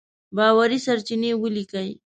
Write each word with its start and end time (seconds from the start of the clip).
باوري 0.35 0.79
سرچينې 0.85 1.31
وليکئ!. 1.41 1.89